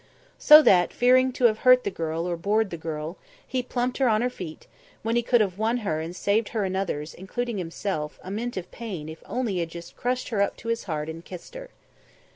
So 0.39 0.63
that, 0.63 0.91
fearing 0.91 1.31
to 1.33 1.45
have 1.45 1.59
hurt 1.59 1.83
the 1.83 1.91
girl 1.91 2.27
or 2.27 2.35
bored 2.35 2.71
the 2.71 2.75
girl, 2.77 3.17
he 3.45 3.61
plumped 3.61 3.99
her 3.99 4.07
on 4.07 4.23
her 4.23 4.31
feet, 4.31 4.65
when 5.03 5.15
he 5.15 5.21
could 5.21 5.41
have 5.41 5.59
won 5.59 5.77
her 5.85 5.99
and 6.01 6.15
saved 6.15 6.49
her 6.57 6.63
and 6.65 6.75
others, 6.75 7.13
including 7.13 7.59
himself, 7.59 8.19
a 8.23 8.31
mint 8.31 8.57
of 8.57 8.71
pain 8.71 9.07
if 9.09 9.19
he 9.19 9.25
had 9.25 9.31
only 9.31 9.63
just 9.67 9.95
crushed 9.95 10.29
her 10.29 10.41
up 10.41 10.57
to 10.57 10.69
his 10.69 10.85
heart 10.85 11.07
and 11.07 11.23
kissed 11.23 11.53
her. 11.53 11.69